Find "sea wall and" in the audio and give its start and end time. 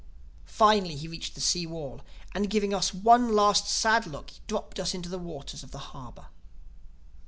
1.41-2.49